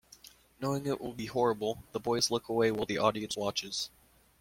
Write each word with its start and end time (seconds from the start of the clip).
Knowing 0.59 0.87
it 0.87 0.99
will 0.99 1.13
be 1.13 1.27
horrible 1.27 1.83
the 1.91 1.99
boys 1.99 2.31
look 2.31 2.49
away 2.49 2.71
while 2.71 2.87
the 2.87 2.97
audience 2.97 3.37
watches. 3.37 3.91